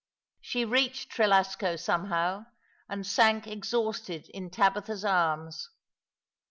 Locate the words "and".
2.89-3.05